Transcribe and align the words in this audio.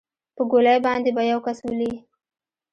په 0.35 0.43
ګولۍ 0.51 0.77
باندې 0.85 1.09
به 1.15 1.23
يو 1.31 1.39
كس 1.45 1.57
ولې. 1.63 1.93